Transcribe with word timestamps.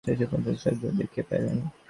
শেষোক্ত 0.05 0.21
ব্যাপারটি 0.21 0.57
শশিভূষণ 0.63 0.79
প্রত্যক্ষ 0.81 0.97
দেখিতে 0.99 1.21
পাইলেন। 1.29 1.57